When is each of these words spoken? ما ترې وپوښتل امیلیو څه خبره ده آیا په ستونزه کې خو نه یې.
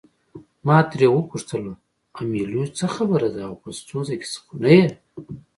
ما 0.65 0.77
ترې 0.89 1.07
وپوښتل 1.11 1.63
امیلیو 2.21 2.63
څه 2.77 2.85
خبره 2.95 3.27
ده 3.35 3.41
آیا 3.47 3.59
په 3.61 3.69
ستونزه 3.79 4.13
کې 4.21 4.27
خو 4.45 4.53
نه 4.63 4.71
یې. 4.77 4.85